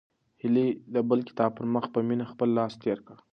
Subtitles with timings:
[0.41, 3.17] هیلې د بل کتاب پر مخ په مینه خپل لاس تېر کړ.